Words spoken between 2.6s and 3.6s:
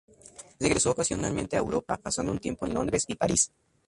en Londres y París.